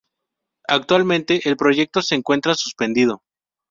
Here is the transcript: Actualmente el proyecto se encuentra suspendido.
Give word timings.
Actualmente 0.67 1.47
el 1.47 1.55
proyecto 1.57 2.01
se 2.01 2.15
encuentra 2.15 2.55
suspendido. 2.55 3.21